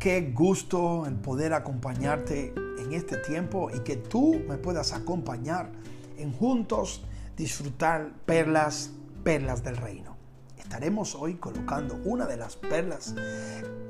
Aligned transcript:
Qué 0.00 0.32
gusto 0.34 1.04
el 1.04 1.16
poder 1.16 1.52
acompañarte 1.52 2.54
en 2.78 2.94
este 2.94 3.18
tiempo 3.18 3.70
y 3.70 3.80
que 3.80 3.96
tú 3.96 4.40
me 4.48 4.56
puedas 4.56 4.94
acompañar 4.94 5.70
en 6.16 6.32
juntos 6.32 7.04
disfrutar 7.36 8.10
perlas, 8.24 8.92
perlas 9.22 9.62
del 9.62 9.76
reino. 9.76 10.16
Estaremos 10.56 11.14
hoy 11.14 11.34
colocando 11.34 12.00
una 12.02 12.24
de 12.24 12.38
las 12.38 12.56
perlas 12.56 13.14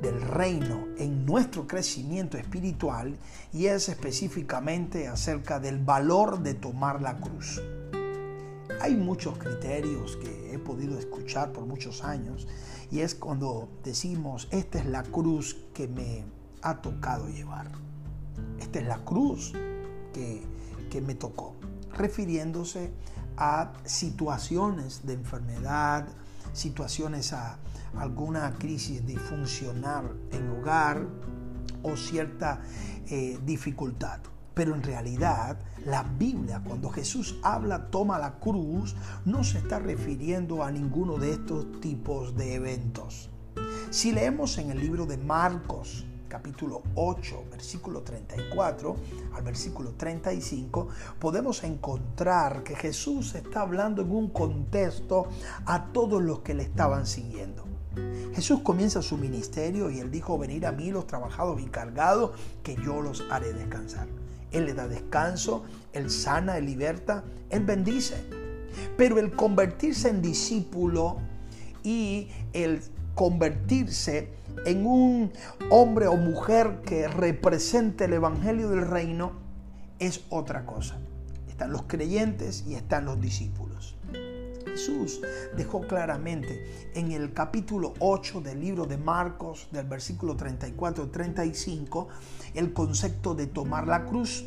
del 0.03 0.21
reino 0.21 0.89
en 0.99 1.25
nuestro 1.25 1.69
crecimiento 1.69 2.37
espiritual 2.37 3.17
y 3.53 3.67
es 3.67 3.89
específicamente 3.89 5.07
acerca 5.07 5.61
del 5.61 5.79
valor 5.79 6.41
de 6.41 6.55
tomar 6.55 7.01
la 7.01 7.19
cruz. 7.19 7.63
Hay 8.81 8.97
muchos 8.97 9.37
criterios 9.37 10.17
que 10.17 10.55
he 10.55 10.59
podido 10.59 10.99
escuchar 10.99 11.53
por 11.53 11.67
muchos 11.67 12.03
años 12.03 12.49
y 12.91 13.01
es 13.01 13.15
cuando 13.15 13.69
decimos, 13.85 14.49
esta 14.51 14.79
es 14.79 14.87
la 14.87 15.03
cruz 15.03 15.55
que 15.75 15.87
me 15.87 16.25
ha 16.63 16.81
tocado 16.81 17.29
llevar. 17.29 17.71
Esta 18.59 18.81
es 18.81 18.87
la 18.87 19.05
cruz 19.05 19.53
que, 20.15 20.43
que 20.91 21.01
me 21.03 21.15
tocó, 21.15 21.57
refiriéndose 21.93 22.91
a 23.37 23.73
situaciones 23.85 25.07
de 25.07 25.13
enfermedad, 25.13 26.07
situaciones 26.55 27.35
a 27.35 27.59
alguna 27.97 28.55
crisis 28.55 29.05
disfuncional 29.07 30.17
en 30.33 30.49
hogar 30.51 31.07
o 31.83 31.97
cierta 31.97 32.63
eh, 33.09 33.39
dificultad. 33.45 34.21
Pero 34.61 34.75
en 34.75 34.83
realidad 34.83 35.57
la 35.87 36.03
Biblia, 36.03 36.61
cuando 36.63 36.91
Jesús 36.91 37.37
habla 37.43 37.87
toma 37.91 38.19
la 38.19 38.39
cruz, 38.41 38.95
no 39.25 39.43
se 39.43 39.57
está 39.57 39.79
refiriendo 39.79 40.63
a 40.63 40.71
ninguno 40.71 41.17
de 41.17 41.31
estos 41.31 41.81
tipos 41.81 42.37
de 42.37 42.57
eventos. 42.57 43.31
Si 43.89 44.13
leemos 44.13 44.59
en 44.59 44.71
el 44.71 44.79
libro 44.79 45.07
de 45.07 45.17
Marcos, 45.17 46.05
capítulo 46.29 46.83
8, 46.95 47.45
versículo 47.51 48.03
34 48.03 48.97
al 49.33 49.43
versículo 49.43 49.93
35, 49.93 50.89
podemos 51.19 51.65
encontrar 51.65 52.63
que 52.63 52.77
Jesús 52.77 53.35
está 53.37 53.63
hablando 53.63 54.03
en 54.03 54.11
un 54.11 54.29
contexto 54.29 55.29
a 55.65 55.87
todos 55.87 56.23
los 56.23 56.41
que 56.41 56.53
le 56.53 56.65
estaban 56.65 57.07
siguiendo. 57.07 57.65
Jesús 58.35 58.61
comienza 58.61 59.01
su 59.01 59.17
ministerio 59.17 59.89
y 59.89 60.01
él 60.01 60.11
dijo, 60.11 60.37
venir 60.37 60.67
a 60.67 60.73
mí 60.73 60.91
los 60.91 61.07
trabajados 61.07 61.59
y 61.63 61.65
cargados, 61.65 62.33
que 62.63 62.77
yo 62.77 63.01
los 63.01 63.25
haré 63.31 63.55
descansar. 63.55 64.07
Él 64.53 64.67
le 64.67 64.75
da 64.75 64.89
descanso, 64.89 65.65
Él 65.93 66.11
sana, 66.11 66.59
Él 66.59 66.67
liberta, 66.67 67.25
Él 67.51 67.65
bendice. 67.65 68.17
Pero 68.97 69.19
el 69.19 69.33
convertirse 69.33 70.09
en 70.09 70.23
discípulo 70.23 71.19
y 71.83 72.29
el 72.53 72.81
convertirse 73.15 74.33
en 74.65 74.87
un 74.87 75.33
hombre 75.71 76.07
o 76.07 76.17
mujer 76.17 76.81
que 76.85 77.09
represente 77.09 78.05
el 78.05 78.13
Evangelio 78.15 78.71
del 78.71 78.87
Reino 78.87 79.33
es 79.99 80.25
otra 80.31 80.65
cosa. 80.67 80.99
Están 81.49 81.73
los 81.73 81.83
creyentes 81.83 82.65
y 82.67 82.75
están 82.75 83.05
los 83.05 83.21
discípulos. 83.21 83.97
Jesús 84.71 85.21
dejó 85.57 85.81
claramente 85.81 86.91
en 86.95 87.11
el 87.11 87.33
capítulo 87.33 87.95
8 87.99 88.41
del 88.41 88.61
libro 88.61 88.87
de 88.87 88.97
Marcos, 88.97 89.69
del 89.73 89.87
versículo 89.87 90.37
34 90.37 91.11
35, 91.11 92.09
el 92.55 92.73
concepto 92.73 93.35
de 93.35 93.47
tomar 93.49 93.87
la 93.87 94.05
cruz. 94.05 94.45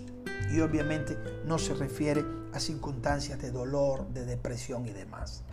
Y 0.53 0.59
obviamente 0.59 1.17
no 1.45 1.57
se 1.57 1.73
refiere 1.73 2.23
a 2.53 2.59
circunstancias 2.59 3.41
de 3.41 3.51
dolor, 3.51 4.07
de 4.09 4.25
depresión 4.25 4.85
y 4.85 4.91
demás. 4.91 5.43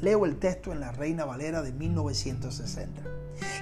Leo 0.00 0.24
el 0.24 0.36
texto 0.36 0.72
en 0.72 0.80
la 0.80 0.92
Reina 0.92 1.24
Valera 1.24 1.62
de 1.62 1.72
1960. 1.72 3.02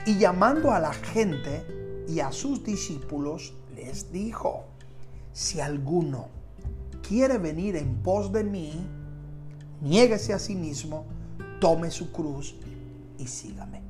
Y 0.06 0.18
llamando 0.18 0.72
a 0.72 0.80
la 0.80 0.92
gente 0.92 2.04
y 2.08 2.20
a 2.20 2.32
sus 2.32 2.62
discípulos, 2.62 3.54
les 3.74 4.12
dijo, 4.12 4.64
si 5.32 5.60
alguno 5.60 6.28
quiere 7.06 7.38
venir 7.38 7.76
en 7.76 7.96
pos 7.96 8.32
de 8.32 8.44
mí, 8.44 8.86
niéguese 9.80 10.32
a 10.32 10.38
sí 10.38 10.54
mismo, 10.54 11.04
tome 11.60 11.90
su 11.90 12.12
cruz 12.12 12.54
y 13.18 13.26
sígame. 13.26 13.82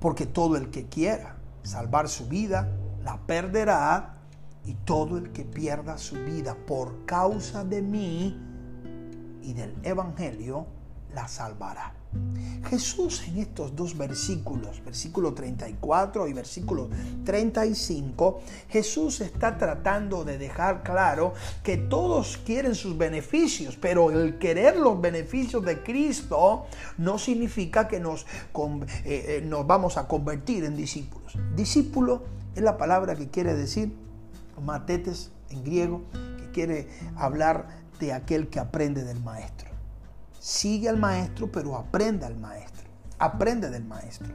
Porque 0.00 0.26
todo 0.26 0.56
el 0.56 0.70
que 0.70 0.86
quiera 0.88 1.36
salvar 1.62 2.08
su 2.08 2.28
vida, 2.28 2.68
la 3.02 3.18
perderá, 3.26 4.18
y 4.68 4.74
todo 4.74 5.16
el 5.16 5.32
que 5.32 5.46
pierda 5.46 5.96
su 5.96 6.14
vida 6.24 6.54
por 6.54 7.06
causa 7.06 7.64
de 7.64 7.80
mí 7.80 8.38
y 9.42 9.54
del 9.54 9.74
Evangelio, 9.82 10.66
la 11.14 11.26
salvará. 11.26 11.94
Jesús 12.68 13.22
en 13.26 13.38
estos 13.38 13.74
dos 13.74 13.96
versículos, 13.96 14.82
versículo 14.84 15.32
34 15.32 16.28
y 16.28 16.32
versículo 16.32 16.88
35, 17.24 18.40
Jesús 18.68 19.20
está 19.20 19.56
tratando 19.56 20.24
de 20.24 20.38
dejar 20.38 20.82
claro 20.82 21.32
que 21.62 21.76
todos 21.76 22.38
quieren 22.38 22.74
sus 22.74 22.98
beneficios, 22.98 23.78
pero 23.80 24.10
el 24.10 24.38
querer 24.38 24.76
los 24.76 25.00
beneficios 25.00 25.64
de 25.64 25.82
Cristo 25.82 26.66
no 26.98 27.18
significa 27.18 27.88
que 27.88 28.00
nos, 28.00 28.22
eh, 28.22 28.26
eh, 29.04 29.42
nos 29.44 29.66
vamos 29.66 29.96
a 29.96 30.06
convertir 30.06 30.64
en 30.64 30.76
discípulos. 30.76 31.38
Discípulo 31.56 32.24
es 32.54 32.62
la 32.62 32.76
palabra 32.76 33.14
que 33.14 33.28
quiere 33.28 33.54
decir 33.54 33.94
matetes 34.62 35.30
en 35.50 35.64
griego, 35.64 36.02
que 36.12 36.50
quiere 36.50 36.88
hablar 37.16 37.68
de 38.00 38.12
aquel 38.12 38.48
que 38.48 38.58
aprende 38.58 39.04
del 39.04 39.20
maestro 39.20 39.67
sigue 40.48 40.88
al 40.88 40.96
maestro, 40.96 41.52
pero 41.52 41.76
aprende 41.76 42.24
al 42.24 42.34
maestro. 42.36 42.88
Aprende 43.18 43.68
del 43.68 43.84
maestro. 43.84 44.32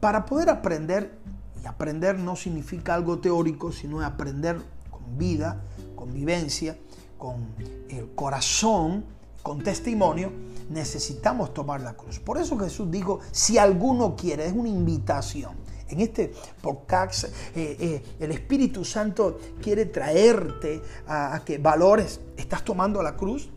Para 0.00 0.24
poder 0.24 0.48
aprender, 0.48 1.18
y 1.62 1.66
aprender 1.66 2.18
no 2.18 2.34
significa 2.34 2.94
algo 2.94 3.18
teórico, 3.18 3.72
sino 3.72 4.00
aprender 4.00 4.56
con 4.90 5.18
vida, 5.18 5.62
con 5.94 6.14
vivencia, 6.14 6.78
con 7.18 7.46
el 7.90 8.14
corazón, 8.14 9.04
con 9.42 9.62
testimonio, 9.62 10.32
necesitamos 10.70 11.52
tomar 11.52 11.82
la 11.82 11.92
cruz. 11.92 12.18
Por 12.18 12.38
eso 12.38 12.58
Jesús 12.58 12.90
dijo, 12.90 13.20
si 13.32 13.58
alguno 13.58 14.16
quiere, 14.16 14.46
es 14.46 14.54
una 14.54 14.70
invitación. 14.70 15.52
En 15.88 16.00
este 16.00 16.32
podcast, 16.62 17.24
eh, 17.24 17.76
eh, 17.78 18.02
el 18.18 18.32
Espíritu 18.32 18.82
Santo 18.82 19.38
quiere 19.60 19.84
traerte 19.84 20.80
a, 21.06 21.34
a 21.34 21.44
que 21.44 21.58
valores, 21.58 22.18
¿estás 22.38 22.64
tomando 22.64 23.02
la 23.02 23.14
cruz? 23.14 23.50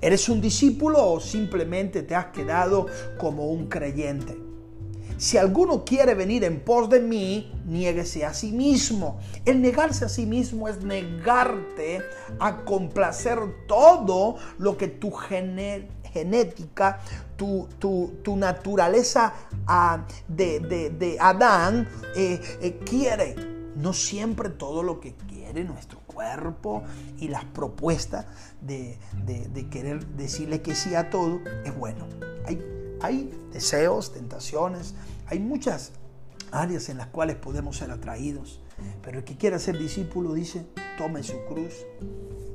¿Eres 0.00 0.28
un 0.28 0.40
discípulo 0.40 1.12
o 1.12 1.20
simplemente 1.20 2.02
te 2.02 2.14
has 2.14 2.26
quedado 2.26 2.86
como 3.18 3.46
un 3.46 3.66
creyente? 3.66 4.46
Si 5.16 5.38
alguno 5.38 5.82
quiere 5.82 6.14
venir 6.14 6.44
en 6.44 6.60
pos 6.60 6.90
de 6.90 7.00
mí, 7.00 7.50
niéguese 7.64 8.26
a 8.26 8.34
sí 8.34 8.52
mismo. 8.52 9.18
El 9.46 9.62
negarse 9.62 10.04
a 10.04 10.10
sí 10.10 10.26
mismo 10.26 10.68
es 10.68 10.82
negarte 10.82 12.02
a 12.38 12.64
complacer 12.64 13.38
todo 13.66 14.36
lo 14.58 14.76
que 14.76 14.88
tu 14.88 15.10
genética, 15.10 17.00
tu, 17.36 17.66
tu, 17.78 18.36
naturaleza 18.36 19.32
ah, 19.66 20.06
de, 20.28 21.16
Adán 21.18 21.88
eh, 22.14 22.38
eh, 22.60 22.78
quiere. 22.84 23.34
No 23.76 23.94
siempre 23.94 24.50
todo 24.50 24.82
lo 24.82 25.00
que 25.00 25.14
quiere 25.28 25.64
nuestro 25.64 26.00
cuerpo 26.16 26.82
y 27.18 27.28
las 27.28 27.44
propuestas 27.44 28.24
de, 28.62 28.98
querer 29.70 30.06
decirle 30.16 30.62
que 30.62 30.74
sí 30.74 30.94
a 30.94 31.10
todo 31.10 31.40
es 31.64 31.76
bueno. 31.76 32.06
Hay, 32.46 32.64
hay 33.02 33.30
deseos, 33.52 34.14
tentaciones, 34.14 34.94
hay 35.26 35.38
muchas 35.40 35.92
áreas 36.50 36.88
en 36.88 36.96
las 36.96 37.08
cuales 37.08 37.36
podemos 37.36 37.76
ser 37.76 37.90
atraídos. 37.90 38.60
Pero 39.02 39.18
el 39.18 39.24
que 39.24 39.36
quiera 39.36 39.58
ser 39.58 39.78
discípulo 39.78 40.32
dice, 40.32 40.66
tome 40.96 41.22
su 41.22 41.36
cruz, 41.44 41.74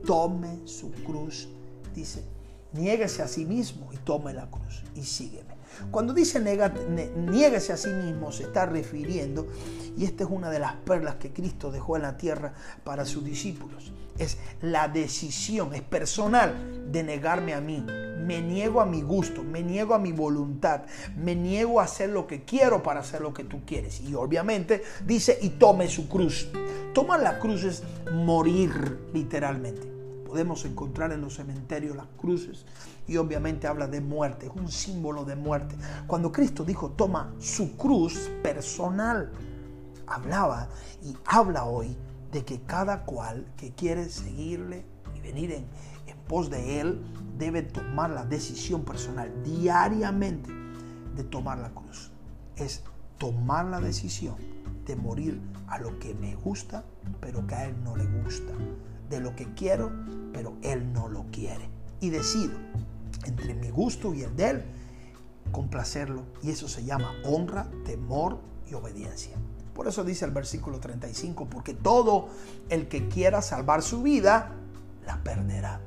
tome 0.05 0.67
su 0.67 0.91
cruz, 0.91 1.47
dice, 1.93 2.23
niéguese 2.73 3.21
a 3.21 3.27
sí 3.27 3.45
mismo 3.45 3.93
y 3.93 3.97
tome 3.97 4.33
la 4.33 4.49
cruz 4.49 4.83
y 4.95 5.03
sígueme. 5.03 5.60
Cuando 5.89 6.13
dice 6.13 6.39
niéguese 6.39 7.73
a 7.73 7.77
sí 7.77 7.89
mismo, 7.89 8.31
se 8.31 8.43
está 8.43 8.65
refiriendo, 8.65 9.47
y 9.97 10.05
esta 10.05 10.23
es 10.23 10.29
una 10.29 10.49
de 10.49 10.59
las 10.59 10.73
perlas 10.73 11.15
que 11.15 11.31
Cristo 11.31 11.71
dejó 11.71 11.95
en 11.95 12.03
la 12.03 12.17
tierra 12.17 12.53
para 12.83 13.05
sus 13.05 13.23
discípulos, 13.23 13.91
es 14.17 14.37
la 14.61 14.87
decisión, 14.87 15.73
es 15.73 15.81
personal 15.81 16.91
de 16.91 17.03
negarme 17.03 17.53
a 17.53 17.61
mí. 17.61 17.85
Me 18.25 18.39
niego 18.39 18.81
a 18.81 18.85
mi 18.85 19.01
gusto, 19.01 19.43
me 19.43 19.63
niego 19.63 19.95
a 19.95 19.99
mi 19.99 20.11
voluntad, 20.11 20.83
me 21.17 21.35
niego 21.35 21.81
a 21.81 21.85
hacer 21.85 22.09
lo 22.09 22.27
que 22.27 22.45
quiero 22.45 22.83
para 22.83 22.99
hacer 22.99 23.21
lo 23.21 23.33
que 23.33 23.43
tú 23.43 23.65
quieres. 23.65 23.99
Y 24.01 24.13
obviamente 24.13 24.83
dice, 25.05 25.39
y 25.41 25.49
tome 25.49 25.87
su 25.87 26.07
cruz. 26.07 26.47
Tomar 26.93 27.21
la 27.21 27.39
cruz 27.39 27.63
es 27.63 27.83
morir 28.11 28.99
literalmente 29.11 30.00
podemos 30.31 30.63
encontrar 30.63 31.11
en 31.11 31.19
los 31.19 31.35
cementerios 31.35 31.93
las 31.93 32.07
cruces 32.17 32.65
y 33.05 33.17
obviamente 33.17 33.67
habla 33.67 33.87
de 33.87 33.99
muerte, 33.99 34.45
es 34.45 34.53
un 34.55 34.71
símbolo 34.71 35.25
de 35.25 35.35
muerte. 35.35 35.75
Cuando 36.07 36.31
Cristo 36.31 36.63
dijo, 36.63 36.91
toma 36.91 37.33
su 37.37 37.75
cruz 37.75 38.31
personal, 38.41 39.29
hablaba 40.07 40.69
y 41.03 41.17
habla 41.25 41.65
hoy 41.65 41.97
de 42.31 42.45
que 42.45 42.61
cada 42.61 43.03
cual 43.03 43.45
que 43.57 43.71
quiere 43.71 44.07
seguirle 44.07 44.85
y 45.13 45.19
venir 45.19 45.51
en, 45.51 45.65
en 46.07 46.17
pos 46.29 46.49
de 46.49 46.79
él 46.79 47.01
debe 47.37 47.61
tomar 47.61 48.11
la 48.11 48.23
decisión 48.23 48.85
personal 48.85 49.29
diariamente 49.43 50.49
de 51.13 51.25
tomar 51.25 51.57
la 51.57 51.71
cruz. 51.71 52.09
Es 52.55 52.83
tomar 53.17 53.65
la 53.65 53.81
decisión 53.81 54.35
de 54.85 54.95
morir 54.95 55.41
a 55.67 55.77
lo 55.77 55.99
que 55.99 56.13
me 56.13 56.35
gusta, 56.35 56.85
pero 57.19 57.45
que 57.47 57.55
a 57.55 57.65
Él 57.65 57.75
no 57.83 57.95
le 57.95 58.05
gusta, 58.23 58.50
de 59.11 59.19
lo 59.19 59.35
que 59.35 59.53
quiero, 59.53 59.91
pero 60.33 60.57
Él 60.63 60.91
no 60.91 61.07
lo 61.07 61.25
quiere. 61.31 61.69
Y 61.99 62.09
decido 62.09 62.53
entre 63.25 63.53
mi 63.53 63.69
gusto 63.69 64.13
y 64.15 64.23
el 64.23 64.35
de 64.35 64.49
Él, 64.49 64.63
complacerlo. 65.51 66.23
Y 66.41 66.49
eso 66.49 66.67
se 66.67 66.83
llama 66.83 67.13
honra, 67.23 67.69
temor 67.85 68.39
y 68.69 68.73
obediencia. 68.73 69.35
Por 69.75 69.87
eso 69.87 70.03
dice 70.03 70.25
el 70.25 70.31
versículo 70.31 70.79
35, 70.79 71.47
porque 71.49 71.73
todo 71.73 72.29
el 72.69 72.87
que 72.87 73.07
quiera 73.07 73.41
salvar 73.41 73.83
su 73.83 74.01
vida, 74.01 74.51
la 75.05 75.21
perderá. 75.23 75.81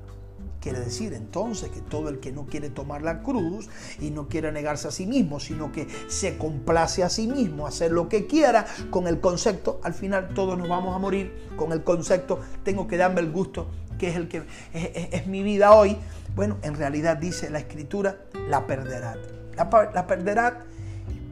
Quiere 0.65 0.81
decir 0.81 1.13
entonces 1.13 1.69
que 1.69 1.83
todo 1.83 2.09
el 2.09 2.21
que 2.21 2.33
no 2.33 2.47
quiere 2.47 2.71
tomar 2.71 3.03
la 3.03 3.21
cruz 3.21 3.69
y 4.01 4.11
no 4.11 4.29
quiere 4.31 4.51
negarse 4.51 4.89
a 4.89 4.91
sí 4.91 5.05
mismo, 5.05 5.39
sino 5.39 5.71
que 5.71 5.87
se 6.09 6.39
complace 6.39 7.05
a 7.05 7.11
sí 7.11 7.27
mismo, 7.27 7.67
hacer 7.67 7.93
lo 7.93 8.09
que 8.09 8.27
quiera, 8.27 8.65
con 8.89 9.07
el 9.07 9.21
concepto, 9.21 9.79
al 9.85 9.93
final 9.93 10.31
todos 10.33 10.57
nos 10.57 10.67
vamos 10.67 10.97
a 10.97 10.99
morir, 10.99 11.51
con 11.57 11.73
el 11.73 11.85
concepto, 11.85 12.41
tengo 12.63 12.89
que 12.89 12.97
darme 12.97 13.21
el 13.21 13.31
gusto, 13.31 13.67
que 13.99 14.09
es 14.09 14.17
el 14.17 14.27
que 14.27 14.45
es, 14.73 15.27
mi 15.27 15.43
vida 15.43 15.75
hoy. 15.75 15.99
Bueno, 16.35 16.57
en 16.63 16.77
realidad 16.77 17.19
dice 17.19 17.51
la 17.51 17.59
escritura, 17.59 18.17
la 18.49 18.67
perderá. 18.67 19.19
La, 19.57 19.91
la 19.93 20.07
perderá, 20.07 20.65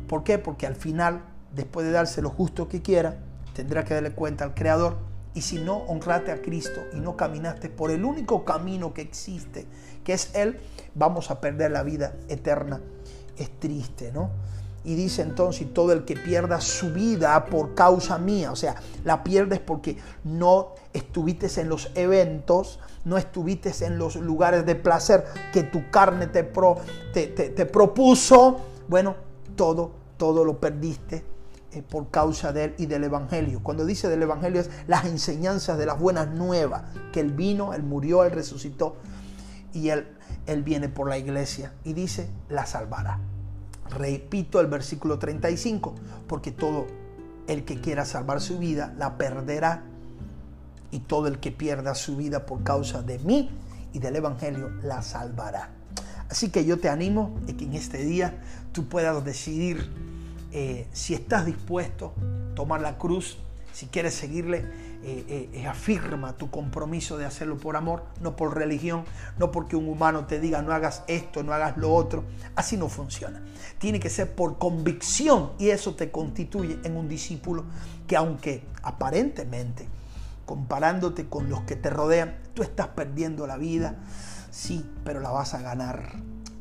¿por 0.08 0.24
qué? 0.24 0.36
Porque 0.36 0.66
al 0.66 0.76
final, 0.76 1.22
después 1.54 1.86
de 1.86 1.92
darse 1.92 2.20
lo 2.20 2.28
justo 2.28 2.68
que 2.68 2.82
quiera, 2.82 3.16
tendrá 3.54 3.82
que 3.82 3.94
darle 3.94 4.12
cuenta 4.12 4.44
al 4.44 4.52
Creador 4.52 4.98
y 5.34 5.42
si 5.42 5.58
no 5.58 5.78
honraste 5.78 6.30
a 6.30 6.42
Cristo 6.42 6.82
y 6.92 7.00
no 7.00 7.16
caminaste 7.16 7.68
por 7.68 7.90
el 7.90 8.04
único 8.04 8.44
camino 8.44 8.92
que 8.92 9.02
existe, 9.02 9.66
que 10.04 10.12
es 10.12 10.34
Él, 10.34 10.60
vamos 10.94 11.30
a 11.30 11.40
perder 11.40 11.70
la 11.70 11.82
vida 11.82 12.14
eterna. 12.28 12.80
Es 13.36 13.58
triste, 13.58 14.12
¿no? 14.12 14.30
Y 14.84 14.94
dice 14.94 15.22
entonces, 15.22 15.72
todo 15.72 15.92
el 15.92 16.04
que 16.04 16.16
pierda 16.16 16.60
su 16.60 16.92
vida 16.92 17.44
por 17.46 17.74
causa 17.74 18.18
mía, 18.18 18.50
o 18.50 18.56
sea, 18.56 18.74
la 19.04 19.22
pierdes 19.22 19.60
porque 19.60 19.96
no 20.24 20.74
estuviste 20.92 21.48
en 21.60 21.68
los 21.68 21.90
eventos, 21.94 22.80
no 23.04 23.16
estuviste 23.16 23.72
en 23.84 23.96
los 23.96 24.16
lugares 24.16 24.66
de 24.66 24.74
placer 24.74 25.24
que 25.52 25.62
tu 25.62 25.88
carne 25.90 26.26
te, 26.26 26.42
te, 27.12 27.26
te 27.26 27.66
propuso, 27.66 28.60
bueno, 28.88 29.14
todo, 29.54 29.92
todo 30.16 30.44
lo 30.44 30.58
perdiste 30.58 31.31
eh, 31.74 31.82
por 31.82 32.10
causa 32.10 32.52
de 32.52 32.64
él 32.64 32.74
y 32.76 32.86
del 32.86 33.04
Evangelio. 33.04 33.60
Cuando 33.62 33.86
dice 33.86 34.08
del 34.08 34.22
Evangelio 34.22 34.60
es 34.60 34.70
las 34.86 35.06
enseñanzas 35.06 35.78
de 35.78 35.86
las 35.86 35.98
buenas 35.98 36.28
nuevas, 36.28 36.82
que 37.12 37.20
él 37.20 37.32
vino, 37.32 37.72
él 37.72 37.82
murió, 37.82 38.24
él 38.24 38.32
resucitó 38.32 38.96
y 39.72 39.88
él, 39.88 40.06
él 40.46 40.62
viene 40.62 40.90
por 40.90 41.08
la 41.08 41.16
iglesia 41.16 41.72
y 41.82 41.94
dice, 41.94 42.28
la 42.50 42.66
salvará. 42.66 43.20
Repito 43.88 44.60
el 44.60 44.66
versículo 44.66 45.18
35, 45.18 45.94
porque 46.26 46.52
todo 46.52 46.86
el 47.48 47.64
que 47.64 47.80
quiera 47.80 48.04
salvar 48.04 48.42
su 48.42 48.58
vida 48.58 48.94
la 48.98 49.16
perderá 49.16 49.82
y 50.90 51.00
todo 51.00 51.26
el 51.26 51.40
que 51.40 51.52
pierda 51.52 51.94
su 51.94 52.16
vida 52.16 52.44
por 52.44 52.62
causa 52.62 53.02
de 53.02 53.18
mí 53.20 53.50
y 53.94 53.98
del 53.98 54.16
Evangelio 54.16 54.70
la 54.82 55.00
salvará. 55.00 55.70
Así 56.28 56.50
que 56.50 56.64
yo 56.64 56.78
te 56.78 56.88
animo 56.88 57.38
a 57.48 57.56
que 57.56 57.64
en 57.64 57.74
este 57.74 58.04
día 58.04 58.42
tú 58.72 58.88
puedas 58.88 59.24
decidir 59.24 59.90
eh, 60.52 60.86
si 60.92 61.14
estás 61.14 61.46
dispuesto 61.46 62.14
a 62.52 62.54
tomar 62.54 62.80
la 62.80 62.98
cruz, 62.98 63.38
si 63.72 63.86
quieres 63.86 64.14
seguirle, 64.14 64.66
eh, 65.04 65.50
eh, 65.52 65.66
afirma 65.66 66.36
tu 66.36 66.50
compromiso 66.50 67.16
de 67.18 67.24
hacerlo 67.24 67.56
por 67.56 67.76
amor, 67.76 68.04
no 68.20 68.36
por 68.36 68.54
religión, 68.54 69.04
no 69.38 69.50
porque 69.50 69.76
un 69.76 69.88
humano 69.88 70.26
te 70.26 70.38
diga 70.38 70.62
no 70.62 70.72
hagas 70.72 71.02
esto, 71.08 71.42
no 71.42 71.52
hagas 71.52 71.76
lo 71.78 71.92
otro. 71.92 72.24
Así 72.54 72.76
no 72.76 72.88
funciona. 72.88 73.42
Tiene 73.78 73.98
que 73.98 74.10
ser 74.10 74.34
por 74.34 74.58
convicción 74.58 75.52
y 75.58 75.70
eso 75.70 75.94
te 75.94 76.10
constituye 76.10 76.78
en 76.84 76.96
un 76.96 77.08
discípulo 77.08 77.64
que 78.06 78.16
aunque 78.16 78.62
aparentemente, 78.82 79.88
comparándote 80.44 81.28
con 81.28 81.48
los 81.48 81.62
que 81.62 81.76
te 81.76 81.88
rodean, 81.88 82.36
tú 82.54 82.62
estás 82.62 82.88
perdiendo 82.88 83.46
la 83.46 83.56
vida, 83.56 83.96
sí, 84.50 84.84
pero 85.02 85.20
la 85.20 85.30
vas 85.30 85.54
a 85.54 85.62
ganar 85.62 86.12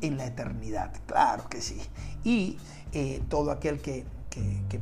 en 0.02 0.18
la 0.18 0.26
eternidad. 0.26 0.92
Claro 1.06 1.48
que 1.48 1.62
sí. 1.62 1.80
Y 2.24 2.58
eh, 2.92 3.22
todo 3.28 3.50
aquel 3.50 3.80
que, 3.80 4.04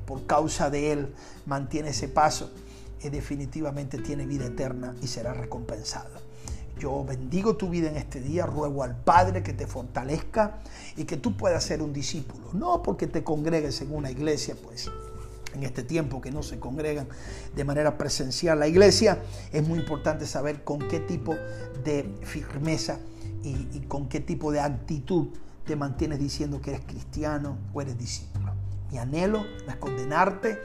por 0.07 0.27
causa 0.27 0.71
de 0.71 0.93
Él 0.93 1.15
mantiene 1.47 1.91
ese 1.91 2.09
paso, 2.09 2.51
eh, 3.03 3.11
definitivamente 3.11 3.99
tiene 3.99 4.27
vida 4.27 4.47
eterna 4.47 4.95
y 5.01 5.07
será 5.07 5.33
recompensado. 5.33 6.11
Yo 6.79 7.05
bendigo 7.05 7.57
tu 7.57 7.69
vida 7.69 7.91
en 7.91 7.97
este 7.97 8.21
día, 8.21 8.47
ruego 8.47 8.83
al 8.83 8.97
Padre 8.97 9.43
que 9.43 9.53
te 9.53 9.67
fortalezca 9.67 10.61
y 10.97 11.05
que 11.05 11.19
tú 11.19 11.37
puedas 11.37 11.63
ser 11.63 11.83
un 11.83 11.93
discípulo. 11.93 12.49
No 12.55 12.83
porque 12.83 13.07
te 13.07 13.23
congregues 13.23 13.83
en 13.83 13.95
una 13.95 14.11
iglesia, 14.11 14.57
pues 14.63 14.91
en 15.55 15.63
este 15.63 15.83
tiempo 15.83 16.21
que 16.21 16.31
no 16.31 16.43
se 16.43 16.59
congregan 16.59 17.09
de 17.55 17.65
manera 17.65 17.99
presencial 17.99 18.59
la 18.59 18.69
iglesia, 18.69 19.19
es 19.53 19.67
muy 19.67 19.79
importante 19.79 20.27
saber 20.27 20.65
con 20.65 20.79
qué 20.89 21.01
tipo 21.01 21.35
de 21.85 22.09
firmeza 22.23 22.99
y 23.43 23.81
con 23.89 24.09
qué 24.09 24.21
tipo 24.21 24.53
de 24.53 24.61
actitud 24.61 25.29
te 25.65 25.77
mantienes 25.77 26.19
diciendo 26.19 26.61
que 26.61 26.71
eres 26.71 26.85
cristiano 26.85 27.57
o 27.73 27.81
eres 27.81 27.97
discípulo. 27.97 28.53
Mi 28.91 28.99
anhelo 28.99 29.45
no 29.67 29.73
es 29.73 29.77
condenarte, 29.77 30.59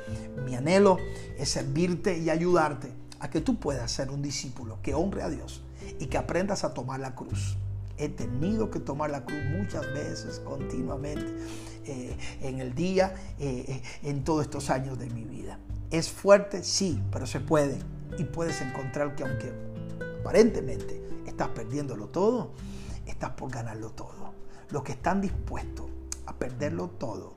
mi 0.45 0.55
anhelo 0.55 0.97
es 1.37 1.49
servirte 1.49 2.17
y 2.17 2.29
ayudarte 2.29 2.91
a 3.19 3.29
que 3.29 3.39
tú 3.39 3.59
puedas 3.59 3.91
ser 3.91 4.09
un 4.09 4.21
discípulo 4.21 4.79
que 4.81 4.95
honre 4.95 5.21
a 5.21 5.29
Dios 5.29 5.61
y 5.99 6.07
que 6.07 6.17
aprendas 6.17 6.63
a 6.63 6.73
tomar 6.73 6.99
la 6.99 7.13
cruz. 7.13 7.57
He 7.97 8.09
tenido 8.09 8.71
que 8.71 8.79
tomar 8.79 9.11
la 9.11 9.23
cruz 9.23 9.39
muchas 9.57 9.85
veces, 9.93 10.39
continuamente, 10.39 11.31
eh, 11.85 12.17
en 12.41 12.59
el 12.59 12.73
día, 12.73 13.13
eh, 13.39 13.65
eh, 13.67 13.81
en 14.03 14.23
todos 14.23 14.43
estos 14.43 14.69
años 14.69 14.97
de 14.97 15.09
mi 15.11 15.23
vida. 15.23 15.59
¿Es 15.91 16.09
fuerte? 16.09 16.63
Sí, 16.63 17.01
pero 17.11 17.27
se 17.27 17.39
puede. 17.39 17.77
Y 18.17 18.23
puedes 18.23 18.59
encontrar 18.59 19.15
que 19.15 19.23
aunque 19.23 19.53
aparentemente 20.21 21.01
estás 21.35 21.49
perdiéndolo 21.49 22.07
todo, 22.07 22.51
estás 23.05 23.31
por 23.31 23.51
ganarlo 23.51 23.89
todo. 23.91 24.33
Los 24.69 24.83
que 24.83 24.93
están 24.93 25.19
dispuestos 25.19 25.85
a 26.25 26.33
perderlo 26.33 26.87
todo, 26.87 27.33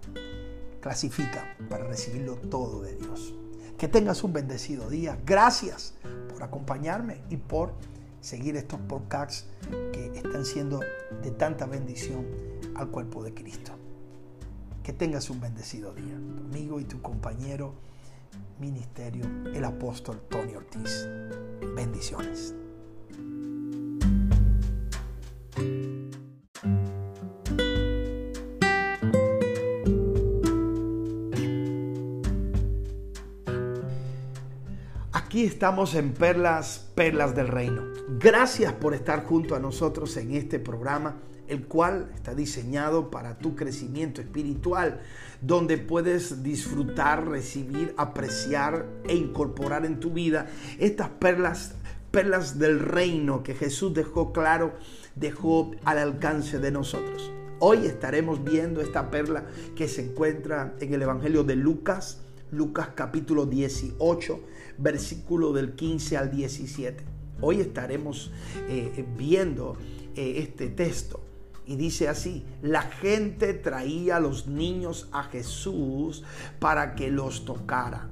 clasifican 0.80 1.44
para 1.68 1.84
recibirlo 1.84 2.36
todo 2.36 2.80
de 2.82 2.94
Dios. 2.94 3.34
Que 3.76 3.88
tengas 3.88 4.22
un 4.22 4.32
bendecido 4.32 4.88
día. 4.88 5.18
Gracias 5.26 5.94
por 6.32 6.44
acompañarme 6.44 7.22
y 7.28 7.38
por 7.38 7.72
seguir 8.20 8.56
estos 8.56 8.78
podcasts 8.80 9.46
que 9.92 10.12
están 10.14 10.44
siendo 10.44 10.78
de 11.20 11.32
tanta 11.32 11.66
bendición 11.66 12.24
al 12.76 12.90
cuerpo 12.90 13.24
de 13.24 13.34
Cristo. 13.34 13.72
Que 14.84 14.92
tengas 14.92 15.28
un 15.28 15.40
bendecido 15.40 15.92
día. 15.92 16.14
Amigo 16.14 16.78
y 16.78 16.84
tu 16.84 17.02
compañero 17.02 17.74
ministerio, 18.60 19.24
el 19.52 19.64
apóstol 19.64 20.22
Tony 20.28 20.54
Ortiz. 20.54 21.08
Bendiciones. 21.74 22.54
Aquí 35.38 35.46
estamos 35.46 35.94
en 35.94 36.14
Perlas, 36.14 36.90
Perlas 36.96 37.32
del 37.36 37.46
Reino. 37.46 37.84
Gracias 38.18 38.72
por 38.72 38.92
estar 38.92 39.24
junto 39.24 39.54
a 39.54 39.60
nosotros 39.60 40.16
en 40.16 40.34
este 40.34 40.58
programa, 40.58 41.20
el 41.46 41.64
cual 41.66 42.10
está 42.12 42.34
diseñado 42.34 43.08
para 43.08 43.38
tu 43.38 43.54
crecimiento 43.54 44.20
espiritual, 44.20 45.00
donde 45.40 45.78
puedes 45.78 46.42
disfrutar, 46.42 47.28
recibir, 47.28 47.94
apreciar 47.96 48.86
e 49.06 49.14
incorporar 49.14 49.86
en 49.86 50.00
tu 50.00 50.10
vida 50.10 50.48
estas 50.80 51.08
perlas, 51.08 51.76
perlas 52.10 52.58
del 52.58 52.80
reino 52.80 53.44
que 53.44 53.54
Jesús 53.54 53.94
dejó 53.94 54.32
claro, 54.32 54.72
dejó 55.14 55.70
al 55.84 55.98
alcance 55.98 56.58
de 56.58 56.72
nosotros. 56.72 57.30
Hoy 57.60 57.86
estaremos 57.86 58.42
viendo 58.42 58.80
esta 58.80 59.08
perla 59.08 59.44
que 59.76 59.86
se 59.86 60.02
encuentra 60.02 60.74
en 60.80 60.94
el 60.94 61.02
Evangelio 61.02 61.44
de 61.44 61.54
Lucas, 61.54 62.22
Lucas 62.50 62.90
capítulo 62.94 63.46
18 63.46 64.40
versículo 64.78 65.52
del 65.52 65.74
15 65.74 66.16
al 66.16 66.30
17. 66.30 67.04
Hoy 67.40 67.60
estaremos 67.60 68.32
eh, 68.68 69.04
viendo 69.16 69.76
eh, 70.16 70.34
este 70.38 70.68
texto. 70.68 71.20
Y 71.66 71.76
dice 71.76 72.08
así, 72.08 72.44
la 72.62 72.82
gente 72.82 73.52
traía 73.52 74.16
a 74.16 74.20
los 74.20 74.46
niños 74.46 75.08
a 75.12 75.24
Jesús 75.24 76.24
para 76.58 76.94
que 76.94 77.10
los 77.10 77.44
tocara. 77.44 78.08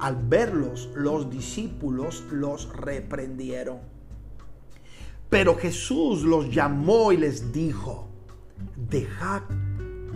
Al 0.00 0.16
verlos, 0.16 0.90
los 0.96 1.30
discípulos 1.30 2.24
los 2.32 2.76
reprendieron. 2.76 3.78
Pero 5.30 5.56
Jesús 5.56 6.24
los 6.24 6.52
llamó 6.52 7.12
y 7.12 7.18
les 7.18 7.52
dijo, 7.52 8.08
dejad 8.90 9.42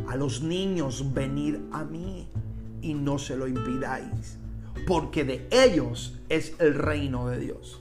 a 0.09 0.17
los 0.17 0.43
niños 0.43 1.15
venir 1.15 1.61
a 1.71 1.85
mí 1.85 2.29
y 2.87 2.95
no 2.95 3.19
se 3.19 3.37
lo 3.37 3.47
impidáis 3.47 4.39
porque 4.87 5.25
de 5.25 5.47
ellos 5.51 6.19
es 6.29 6.55
el 6.59 6.75
reino 6.75 7.29
de 7.29 7.39
Dios. 7.41 7.81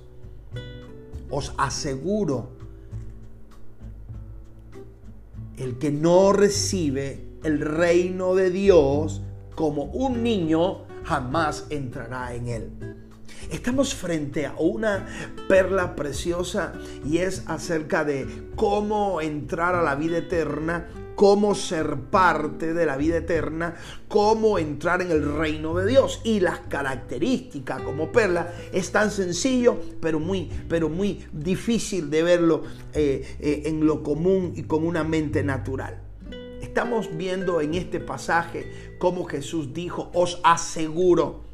Os 1.30 1.54
aseguro, 1.58 2.50
el 5.58 5.78
que 5.78 5.92
no 5.92 6.34
recibe 6.34 7.24
el 7.44 7.60
reino 7.60 8.36
de 8.36 8.50
Dios 8.50 9.22
como 9.56 9.84
un 9.84 10.24
niño, 10.24 10.86
jamás 11.04 11.68
entrará 11.70 12.34
en 12.34 12.48
él. 12.48 12.72
Estamos 13.52 13.94
frente 13.94 14.48
a 14.48 14.56
una 14.58 15.06
perla 15.48 15.96
preciosa 15.96 16.74
y 17.06 17.20
es 17.20 17.44
acerca 17.48 18.04
de 18.04 18.50
cómo 18.56 19.22
entrar 19.22 19.76
a 19.76 19.84
la 19.84 19.96
vida 19.96 20.18
eterna 20.18 20.88
cómo 21.16 21.56
ser 21.56 21.96
parte 22.12 22.74
de 22.74 22.86
la 22.86 22.98
vida 22.98 23.18
eterna, 23.18 23.76
cómo 24.08 24.60
entrar 24.60 25.02
en 25.02 25.12
el 25.12 25.38
reino 25.38 25.74
de 25.76 25.88
Dios. 25.88 26.22
Y 26.24 26.42
las 26.42 26.60
características 26.60 27.82
como 27.82 28.12
perla 28.12 28.54
es 28.72 28.92
tan 28.92 29.12
sencillo, 29.12 29.80
pero 30.02 30.20
muy, 30.20 30.50
pero 30.70 30.90
muy 30.90 31.26
difícil 31.32 32.10
de 32.10 32.24
verlo 32.24 32.64
eh, 32.94 33.38
eh, 33.40 33.64
en 33.66 33.86
lo 33.86 34.04
común 34.04 34.54
y 34.56 34.64
con 34.64 34.86
una 34.86 35.04
mente 35.04 35.44
natural. 35.44 36.02
Estamos 36.62 37.16
viendo 37.16 37.62
en 37.62 37.74
este 37.74 38.00
pasaje 38.00 38.96
cómo 39.00 39.24
Jesús 39.26 39.74
dijo, 39.74 40.12
os 40.14 40.42
aseguro, 40.44 41.46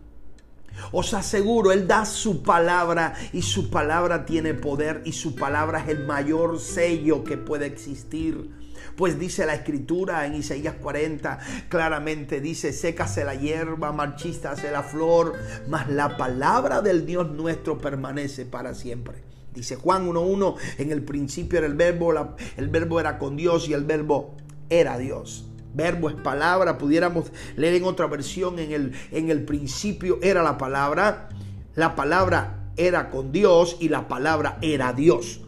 os 0.91 1.13
aseguro, 1.13 1.71
Él 1.71 1.87
da 1.87 2.05
su 2.05 2.41
palabra 2.41 3.13
y 3.31 3.43
su 3.43 3.69
palabra 3.69 4.25
tiene 4.25 4.55
poder 4.55 5.03
y 5.05 5.11
su 5.11 5.35
palabra 5.35 5.83
es 5.83 5.89
el 5.89 6.05
mayor 6.05 6.59
sello 6.59 7.23
que 7.23 7.37
puede 7.37 7.67
existir 7.67 8.60
pues 8.95 9.19
dice 9.19 9.45
la 9.45 9.55
escritura 9.55 10.25
en 10.25 10.35
Isaías 10.35 10.75
40, 10.81 11.39
claramente 11.69 12.41
dice, 12.41 12.73
sécase 12.73 13.23
la 13.23 13.35
hierba, 13.35 13.91
marchístase 13.91 14.71
la 14.71 14.83
flor, 14.83 15.33
mas 15.67 15.89
la 15.89 16.17
palabra 16.17 16.81
del 16.81 17.05
Dios 17.05 17.31
nuestro 17.31 17.77
permanece 17.77 18.45
para 18.45 18.73
siempre. 18.73 19.23
Dice 19.53 19.75
Juan 19.75 20.07
1.1, 20.07 20.55
en 20.77 20.91
el 20.91 21.03
principio 21.03 21.59
era 21.59 21.67
el 21.67 21.75
verbo, 21.75 22.13
el 22.57 22.69
verbo 22.69 22.99
era 22.99 23.17
con 23.17 23.35
Dios 23.35 23.67
y 23.67 23.73
el 23.73 23.83
verbo 23.83 24.35
era 24.69 24.97
Dios. 24.97 25.45
Verbo 25.73 26.09
es 26.09 26.15
palabra, 26.15 26.77
pudiéramos 26.77 27.31
leer 27.55 27.75
en 27.75 27.83
otra 27.85 28.07
versión, 28.07 28.59
en 28.59 28.71
el, 28.71 28.93
en 29.11 29.29
el 29.29 29.43
principio 29.43 30.19
era 30.21 30.43
la 30.43 30.57
palabra, 30.57 31.29
la 31.75 31.95
palabra 31.95 32.71
era 32.77 33.09
con 33.09 33.31
Dios 33.31 33.77
y 33.79 33.89
la 33.89 34.07
palabra 34.07 34.57
era 34.61 34.93
Dios. 34.93 35.41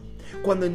Cuando 0.44 0.66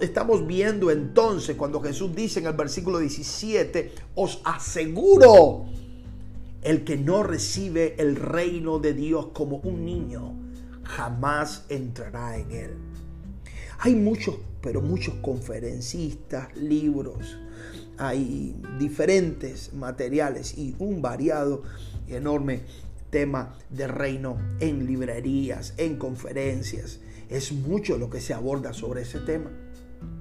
estamos 0.00 0.46
viendo 0.46 0.88
entonces, 0.88 1.56
cuando 1.56 1.80
Jesús 1.80 2.14
dice 2.14 2.38
en 2.38 2.46
el 2.46 2.52
versículo 2.52 3.00
17, 3.00 3.92
os 4.14 4.40
aseguro, 4.44 5.66
el 6.62 6.84
que 6.84 6.96
no 6.96 7.24
recibe 7.24 7.96
el 7.98 8.14
reino 8.14 8.78
de 8.78 8.94
Dios 8.94 9.30
como 9.32 9.56
un 9.56 9.84
niño, 9.84 10.32
jamás 10.84 11.64
entrará 11.68 12.38
en 12.38 12.52
él. 12.52 12.70
Hay 13.80 13.96
muchos, 13.96 14.36
pero 14.60 14.80
muchos 14.80 15.14
conferencistas, 15.16 16.56
libros, 16.56 17.36
hay 17.98 18.54
diferentes 18.78 19.72
materiales 19.74 20.56
y 20.56 20.76
un 20.78 21.02
variado 21.02 21.64
y 22.06 22.14
enorme 22.14 22.60
tema 23.10 23.56
de 23.70 23.88
reino 23.88 24.38
en 24.60 24.86
librerías, 24.86 25.74
en 25.78 25.96
conferencias. 25.96 27.00
Es 27.28 27.52
mucho 27.52 27.98
lo 27.98 28.08
que 28.08 28.20
se 28.20 28.34
aborda 28.34 28.72
sobre 28.72 29.02
ese 29.02 29.20
tema, 29.20 29.50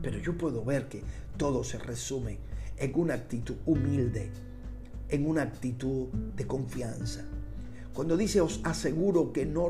pero 0.02 0.20
yo 0.20 0.38
puedo 0.38 0.64
ver 0.64 0.88
que 0.88 1.04
todo 1.38 1.64
se 1.64 1.78
resume 1.78 2.40
en 2.78 2.92
una 2.96 3.14
actitud 3.14 3.56
humilde, 3.66 4.32
en 5.10 5.28
una 5.28 5.44
actitud 5.44 6.08
de 6.36 6.48
confianza. 6.48 7.26
Cuando 7.94 8.18
dice 8.18 8.42
os 8.42 8.60
aseguro 8.64 9.32
que 9.32 9.46
no 9.46 9.70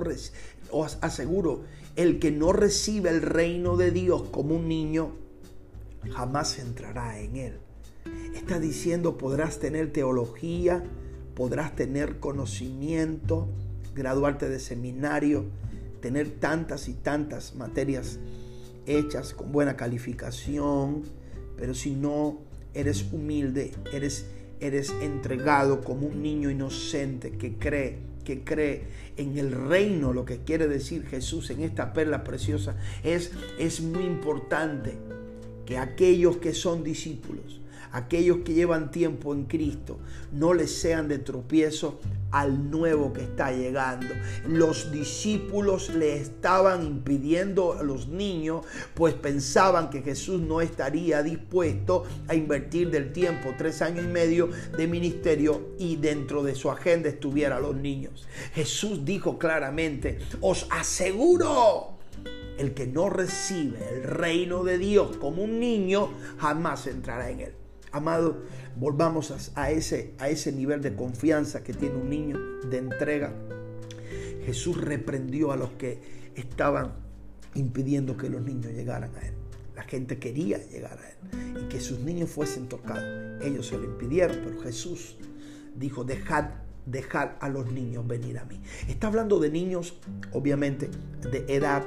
os 0.72 0.98
aseguro 1.02 1.64
el 1.96 2.20
que 2.20 2.32
no 2.32 2.54
recibe 2.54 3.10
el 3.10 3.22
reino 3.22 3.78
de 3.78 3.92
Dios 3.92 4.24
como 4.32 4.56
un 4.56 4.68
niño 4.68 5.12
jamás 6.12 6.60
entrará 6.60 7.20
en 7.20 7.36
él. 7.36 7.60
Está 8.34 8.60
diciendo 8.60 9.18
podrás 9.18 9.60
tener 9.60 9.92
teología, 9.92 10.84
podrás 11.36 11.76
tener 11.76 12.20
conocimiento, 12.20 13.48
graduarte 13.94 14.50
de 14.50 14.60
seminario, 14.60 15.46
tener 16.06 16.40
tantas 16.40 16.88
y 16.88 16.94
tantas 16.94 17.56
materias 17.56 18.20
hechas 18.86 19.34
con 19.34 19.52
buena 19.52 19.76
calificación, 19.76 21.02
pero 21.58 21.74
si 21.74 21.96
no 21.96 22.42
eres 22.76 23.12
humilde, 23.12 23.72
eres, 23.92 24.28
eres 24.60 24.92
entregado 25.02 25.82
como 25.82 26.06
un 26.06 26.22
niño 26.22 26.52
inocente 26.52 27.32
que 27.32 27.56
cree, 27.56 27.98
que 28.24 28.44
cree 28.44 28.84
en 29.18 29.36
el 29.40 29.52
reino, 29.52 30.14
lo 30.14 30.26
que 30.26 30.44
quiere 30.44 30.68
decir 30.68 31.08
Jesús 31.08 31.50
en 31.50 31.64
esta 31.64 31.92
perla 31.92 32.24
preciosa, 32.24 32.76
es, 33.04 33.32
es 33.58 33.82
muy 33.82 34.04
importante 34.04 34.94
que 35.66 35.80
aquellos 35.80 36.38
que 36.38 36.54
son 36.54 36.84
discípulos, 36.84 37.62
aquellos 37.96 38.40
que 38.40 38.54
llevan 38.54 38.92
tiempo 38.92 39.34
en 39.34 39.46
Cristo, 39.46 39.98
no 40.34 40.54
les 40.54 40.76
sean 40.76 41.08
de 41.08 41.18
tropiezo 41.18 42.02
al 42.30 42.70
nuevo 42.70 43.14
que 43.14 43.22
está 43.22 43.54
llegando. 43.54 44.14
Los 44.46 44.92
discípulos 44.92 45.90
le 45.90 46.18
estaban 46.18 46.86
impidiendo 46.86 47.72
a 47.80 47.84
los 47.84 48.10
niños, 48.10 48.66
pues 48.94 49.14
pensaban 49.14 49.90
que 49.90 50.02
Jesús 50.02 50.42
no 50.42 50.60
estaría 50.60 51.24
dispuesto 51.24 52.04
a 52.28 52.36
invertir 52.36 52.92
del 52.92 53.14
tiempo, 53.14 53.54
tres 53.58 53.82
años 53.82 54.04
y 54.04 54.10
medio 54.10 54.50
de 54.78 54.88
ministerio 54.88 55.70
y 55.80 55.96
dentro 55.96 56.44
de 56.44 56.54
su 56.54 56.70
agenda 56.70 57.08
estuviera 57.08 57.62
los 57.62 57.78
niños. 57.78 58.28
Jesús 58.54 59.06
dijo 59.06 59.40
claramente, 59.40 60.20
os 60.42 60.68
aseguro, 60.70 61.98
el 62.58 62.74
que 62.74 62.88
no 62.88 63.10
recibe 63.10 63.80
el 63.94 64.04
reino 64.04 64.66
de 64.66 64.78
Dios 64.78 65.16
como 65.16 65.44
un 65.44 65.62
niño, 65.62 66.10
jamás 66.38 66.88
entrará 66.88 67.30
en 67.30 67.40
él. 67.40 67.65
Amado, 67.96 68.42
volvamos 68.76 69.34
a, 69.56 69.72
ese, 69.72 70.16
a 70.20 70.28
ese 70.28 70.52
nivel 70.52 70.82
de 70.82 70.96
confianza 70.96 71.64
que 71.64 71.74
tiene 71.74 71.96
un 71.96 72.10
niño, 72.10 72.38
de 72.70 72.78
entrega. 72.78 73.34
Jesús 74.46 74.82
reprendió 74.82 75.54
a 75.54 75.56
los 75.56 75.70
que 75.72 76.02
estaban 76.36 76.92
impidiendo 77.54 78.18
que 78.18 78.28
los 78.28 78.42
niños 78.42 78.74
llegaran 78.74 79.16
a 79.16 79.26
Él. 79.26 79.34
La 79.78 79.84
gente 79.84 80.20
quería 80.20 80.58
llegar 80.58 81.00
a 81.00 81.10
Él 81.10 81.64
y 81.64 81.70
que 81.70 81.80
sus 81.80 82.02
niños 82.02 82.30
fuesen 82.30 82.68
tocados. 82.68 83.42
Ellos 83.42 83.68
se 83.68 83.78
lo 83.78 83.86
impidieron, 83.86 84.42
pero 84.44 84.62
Jesús 84.62 85.16
dijo, 85.74 86.04
dejad, 86.04 86.50
dejad 86.86 87.30
a 87.40 87.48
los 87.48 87.72
niños 87.72 88.06
venir 88.06 88.40
a 88.40 88.44
mí. 88.44 88.60
Está 88.90 89.08
hablando 89.08 89.40
de 89.40 89.50
niños, 89.52 89.98
obviamente, 90.34 90.90
de 91.32 91.46
edad. 91.48 91.86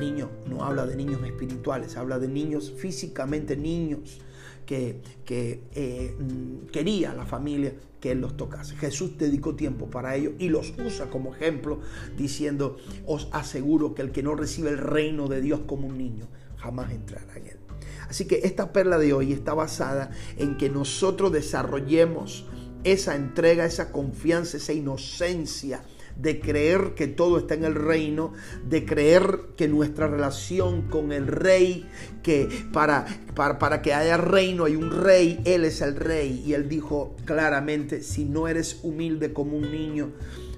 Niño 0.00 0.30
no 0.48 0.64
habla 0.64 0.86
de 0.86 0.96
niños 0.96 1.22
espirituales, 1.22 1.98
habla 1.98 2.18
de 2.18 2.28
niños 2.28 2.72
físicamente, 2.78 3.54
niños 3.54 4.22
que, 4.66 5.02
eh, 5.74 6.16
quería 6.72 7.14
la 7.14 7.26
familia 7.26 7.74
que 8.00 8.12
Él 8.12 8.20
los 8.20 8.36
tocase. 8.36 8.76
Jesús 8.76 9.16
dedicó 9.16 9.54
tiempo 9.54 9.88
para 9.88 10.16
ello 10.16 10.32
y 10.38 10.48
los 10.48 10.74
usa 10.84 11.08
como 11.10 11.34
ejemplo 11.34 11.80
diciendo, 12.16 12.76
os 13.06 13.28
aseguro 13.32 13.94
que 13.94 14.02
el 14.02 14.12
que 14.12 14.22
no 14.22 14.34
recibe 14.34 14.70
el 14.70 14.78
reino 14.78 15.28
de 15.28 15.40
Dios 15.40 15.60
como 15.66 15.86
un 15.86 15.98
niño, 15.98 16.28
jamás 16.56 16.90
entrará 16.90 17.36
en 17.36 17.46
Él. 17.46 17.56
Así 18.08 18.26
que 18.26 18.40
esta 18.44 18.72
perla 18.72 18.98
de 18.98 19.12
hoy 19.12 19.32
está 19.32 19.54
basada 19.54 20.10
en 20.36 20.56
que 20.56 20.68
nosotros 20.68 21.32
desarrollemos 21.32 22.46
esa 22.84 23.14
entrega, 23.14 23.64
esa 23.64 23.92
confianza, 23.92 24.56
esa 24.56 24.72
inocencia 24.72 25.82
de 26.16 26.40
creer 26.40 26.94
que 26.94 27.06
todo 27.06 27.38
está 27.38 27.54
en 27.54 27.64
el 27.64 27.74
reino, 27.74 28.32
de 28.68 28.84
creer 28.84 29.40
que 29.56 29.68
nuestra 29.68 30.06
relación 30.06 30.82
con 30.82 31.12
el 31.12 31.26
rey, 31.26 31.88
que 32.22 32.48
para, 32.72 33.06
para, 33.34 33.58
para, 33.58 33.82
que 33.82 33.94
haya 33.94 34.16
reino 34.16 34.64
hay 34.64 34.76
un 34.76 34.90
rey, 34.90 35.40
Él 35.44 35.64
es 35.64 35.80
el 35.80 35.96
rey. 35.96 36.42
Y 36.46 36.54
Él 36.54 36.68
dijo 36.68 37.16
claramente, 37.24 38.02
si 38.02 38.24
no 38.24 38.48
eres 38.48 38.80
humilde 38.82 39.32
como 39.32 39.56
un 39.56 39.70
niño, 39.72 40.12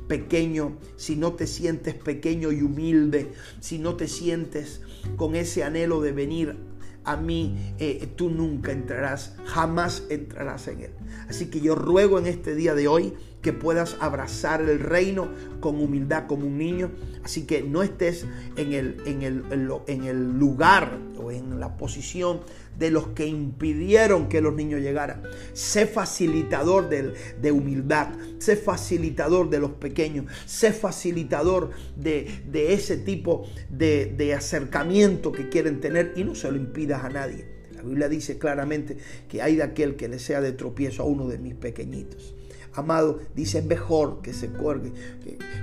pequeño, 0.08 0.76
si 0.96 1.16
no 1.16 1.32
te 1.32 1.46
sientes 1.46 1.94
pequeño 1.94 2.52
y 2.52 2.62
humilde, 2.62 3.32
si 3.60 3.78
no 3.78 3.96
te 3.96 4.08
sientes 4.08 4.82
con 5.16 5.34
ese 5.34 5.64
anhelo 5.64 6.00
de 6.00 6.12
venir 6.12 6.56
a 7.04 7.16
mí, 7.16 7.74
eh, 7.78 8.08
tú 8.16 8.30
nunca 8.30 8.72
entrarás, 8.72 9.36
jamás 9.44 10.04
entrarás 10.08 10.68
en 10.68 10.80
él. 10.80 10.90
Así 11.28 11.46
que 11.46 11.60
yo 11.60 11.74
ruego 11.74 12.18
en 12.18 12.26
este 12.26 12.54
día 12.54 12.74
de 12.74 12.88
hoy 12.88 13.14
que 13.44 13.52
puedas 13.52 13.98
abrazar 14.00 14.62
el 14.62 14.80
reino 14.80 15.28
con 15.60 15.80
humildad 15.80 16.26
como 16.26 16.46
un 16.46 16.56
niño. 16.56 16.90
Así 17.22 17.46
que 17.46 17.62
no 17.62 17.82
estés 17.82 18.26
en 18.56 18.72
el, 18.72 18.96
en 19.04 19.22
el, 19.22 19.44
en 19.86 20.04
el 20.04 20.38
lugar 20.38 20.98
o 21.18 21.30
en 21.30 21.60
la 21.60 21.76
posición 21.76 22.40
de 22.78 22.90
los 22.90 23.08
que 23.08 23.26
impidieron 23.26 24.28
que 24.30 24.40
los 24.40 24.54
niños 24.54 24.80
llegaran. 24.80 25.22
Sé 25.52 25.86
facilitador 25.86 26.88
de, 26.88 27.12
de 27.40 27.52
humildad, 27.52 28.08
sé 28.38 28.56
facilitador 28.56 29.50
de 29.50 29.60
los 29.60 29.72
pequeños, 29.72 30.24
sé 30.46 30.72
facilitador 30.72 31.70
de, 31.96 32.42
de 32.50 32.72
ese 32.72 32.96
tipo 32.96 33.46
de, 33.68 34.06
de 34.16 34.34
acercamiento 34.34 35.32
que 35.32 35.50
quieren 35.50 35.80
tener 35.80 36.14
y 36.16 36.24
no 36.24 36.34
se 36.34 36.50
lo 36.50 36.56
impidas 36.56 37.04
a 37.04 37.10
nadie. 37.10 37.44
La 37.76 37.82
Biblia 37.82 38.08
dice 38.08 38.38
claramente 38.38 38.96
que 39.28 39.42
hay 39.42 39.56
de 39.56 39.64
aquel 39.64 39.96
que 39.96 40.08
le 40.08 40.18
sea 40.18 40.40
de 40.40 40.52
tropiezo 40.52 41.02
a 41.02 41.06
uno 41.06 41.28
de 41.28 41.36
mis 41.36 41.54
pequeñitos. 41.54 42.34
Amado, 42.74 43.20
dice 43.34 43.62
mejor 43.62 44.20
que 44.22 44.32
se 44.32 44.48
cuelgue 44.48 44.92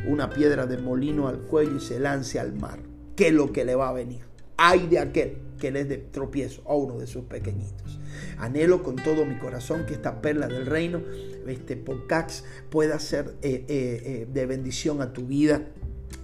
una 0.08 0.30
piedra 0.30 0.66
de 0.66 0.78
molino 0.78 1.28
al 1.28 1.40
cuello 1.40 1.78
y 1.78 1.82
se 1.82 2.00
lance 2.00 2.40
al 2.40 2.54
mar, 2.54 2.80
que 3.16 3.32
lo 3.32 3.52
que 3.52 3.66
le 3.66 3.76
va 3.76 3.90
a 3.90 3.94
venir. 3.94 4.22
Ay 4.58 4.88
de 4.88 5.00
aquel 5.00 5.38
que 5.60 5.72
les 5.72 5.88
de 5.88 5.98
tropiezo 5.98 6.62
a 6.66 6.76
uno 6.76 6.98
de 6.98 7.08
sus 7.08 7.24
pequeñitos. 7.26 8.00
Anhelo 8.38 8.84
con 8.84 8.96
todo 8.96 9.26
mi 9.26 9.38
corazón 9.38 9.86
que 9.86 9.94
esta 9.94 10.22
perla 10.22 10.48
del 10.48 10.66
reino, 10.66 11.02
este 11.48 11.78
podcast, 11.78 12.46
pueda 12.70 13.00
ser 13.00 13.36
eh, 13.42 13.66
eh, 13.68 14.02
eh, 14.06 14.28
de 14.32 14.46
bendición 14.46 15.02
a 15.02 15.14
tu 15.14 15.28
vida. 15.28 15.62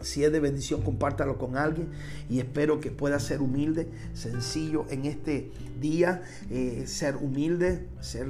Si 0.01 0.23
es 0.23 0.31
de 0.31 0.39
bendición, 0.39 0.81
compártalo 0.81 1.37
con 1.37 1.57
alguien 1.57 1.89
y 2.29 2.39
espero 2.39 2.79
que 2.79 2.91
pueda 2.91 3.19
ser 3.19 3.41
humilde, 3.41 3.87
sencillo 4.13 4.85
en 4.89 5.05
este 5.05 5.51
día, 5.79 6.21
ser 6.85 7.15
humilde, 7.17 7.87
ser 7.99 8.27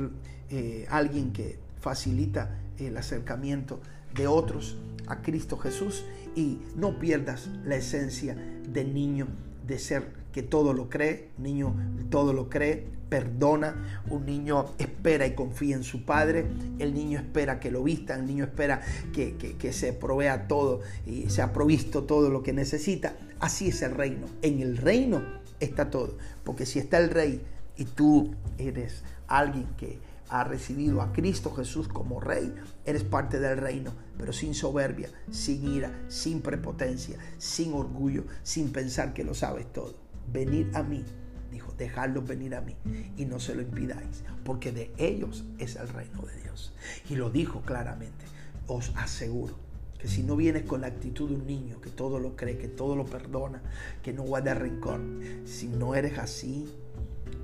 alguien 0.90 1.34
que 1.34 1.58
facilita 1.88 2.50
el 2.80 2.98
acercamiento 2.98 3.80
de 4.14 4.28
otros 4.28 4.76
a 5.08 5.22
Cristo 5.22 5.56
Jesús 5.56 6.04
y 6.36 6.58
no 6.76 7.00
pierdas 7.00 7.48
la 7.64 7.78
esencia 7.78 8.36
del 8.68 8.94
niño 8.94 9.30
de 9.66 9.80
ser 9.80 10.10
que 10.34 10.44
todo 10.44 10.74
lo 10.74 10.90
cree, 10.90 11.30
niño 11.38 11.74
todo 12.10 12.34
lo 12.34 12.50
cree, 12.50 12.86
perdona, 13.08 14.02
un 14.10 14.26
niño 14.26 14.66
espera 14.78 15.28
y 15.28 15.34
confía 15.34 15.78
en 15.78 15.84
su 15.84 16.04
padre, 16.04 16.48
el 16.78 16.94
niño 16.94 17.20
espera 17.20 17.62
que 17.62 17.72
lo 17.72 17.84
vista, 17.84 18.16
el 18.16 18.26
niño 18.26 18.44
espera 18.44 18.82
que, 19.14 19.38
que, 19.38 19.72
se 19.72 19.94
provea 19.94 20.50
todo 20.50 20.82
y 21.06 21.30
se 21.30 21.42
ha 21.42 21.54
provisto 21.54 22.04
todo 22.04 22.30
lo 22.30 22.44
que 22.44 22.52
necesita. 22.52 23.16
Así 23.40 23.70
es 23.70 23.82
el 23.82 23.96
reino. 23.96 24.28
En 24.42 24.60
el 24.60 24.76
reino 24.76 25.22
está 25.62 25.90
todo, 25.90 26.18
porque 26.44 26.66
si 26.66 26.80
está 26.80 26.98
el 26.98 27.12
rey 27.12 27.42
y 27.78 27.86
tú 27.86 28.36
eres 28.58 29.04
alguien 29.30 29.68
que 29.78 30.00
ha 30.30 30.44
recibido 30.44 31.02
a 31.02 31.12
Cristo 31.14 31.54
Jesús 31.54 31.88
como 31.88 32.20
rey, 32.20 32.54
eres 32.86 33.04
parte 33.04 33.40
del 33.40 33.58
reino, 33.58 33.94
pero 34.18 34.34
sin 34.34 34.54
soberbia, 34.54 35.10
sin 35.32 35.72
ira, 35.74 35.92
sin 36.08 36.42
prepotencia, 36.42 37.18
sin 37.38 37.74
orgullo, 37.74 38.26
sin 38.44 38.72
pensar 38.72 39.14
que 39.14 39.24
lo 39.24 39.34
sabes 39.34 39.72
todo. 39.72 39.96
Venid 40.32 40.76
a 40.76 40.84
mí, 40.84 41.04
dijo, 41.52 41.74
dejadlos 41.78 42.28
venir 42.28 42.56
a 42.56 42.62
mí 42.62 42.76
y 43.16 43.26
no 43.26 43.40
se 43.40 43.56
lo 43.56 43.62
impidáis, 43.62 44.24
porque 44.44 44.72
de 44.72 44.92
ellos 44.98 45.46
es 45.58 45.76
el 45.76 45.88
reino 45.88 46.22
de 46.24 46.42
Dios. 46.42 46.74
Y 47.10 47.16
lo 47.16 47.30
dijo 47.30 47.62
claramente, 47.62 48.26
os 48.68 48.92
aseguro 48.96 49.56
que 49.98 50.08
si 50.08 50.24
no 50.24 50.36
vienes 50.36 50.64
con 50.64 50.82
la 50.82 50.88
actitud 50.88 51.30
de 51.30 51.36
un 51.36 51.48
niño 51.48 51.82
que 51.82 51.90
todo 51.90 52.20
lo 52.20 52.36
cree, 52.36 52.58
que 52.58 52.68
todo 52.68 52.96
lo 52.96 53.06
perdona, 53.06 53.62
que 54.04 54.14
no 54.14 54.24
guarda 54.24 54.54
rencor, 54.54 55.02
si 55.46 55.68
no 55.68 55.96
eres 55.96 56.20
así, 56.20 56.68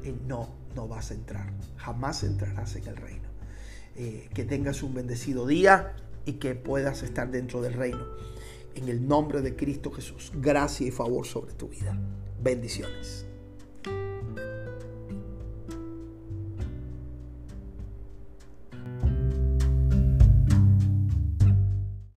eh, 0.03 0.13
no, 0.27 0.49
no 0.75 0.87
vas 0.87 1.11
a 1.11 1.13
entrar. 1.13 1.51
Jamás 1.77 2.23
entrarás 2.23 2.75
en 2.75 2.87
el 2.87 2.95
reino. 2.95 3.29
Eh, 3.95 4.29
que 4.33 4.43
tengas 4.43 4.81
un 4.83 4.93
bendecido 4.93 5.45
día 5.45 5.93
y 6.25 6.33
que 6.33 6.55
puedas 6.55 7.03
estar 7.03 7.29
dentro 7.29 7.61
del 7.61 7.73
reino. 7.73 8.05
En 8.75 8.89
el 8.89 9.07
nombre 9.07 9.41
de 9.41 9.55
Cristo 9.55 9.91
Jesús, 9.91 10.31
gracia 10.35 10.87
y 10.87 10.91
favor 10.91 11.27
sobre 11.27 11.53
tu 11.53 11.67
vida. 11.69 11.97
Bendiciones. 12.41 13.25